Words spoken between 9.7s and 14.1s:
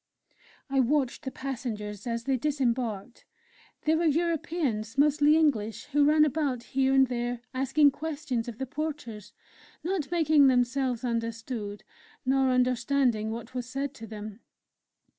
not making themselves understood, nor understanding what was said to